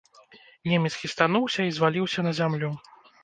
[0.71, 2.73] Немец хістануўся і зваліўся на зямлю.